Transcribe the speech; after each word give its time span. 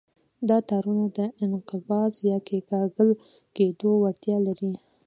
دا 0.49 0.57
تارونه 0.69 1.05
د 1.17 1.19
انقباض 1.45 2.11
یا 2.29 2.37
کیکاږل 2.47 3.09
کېدو 3.55 3.89
وړتیا 4.01 4.37
لري. 4.47 4.71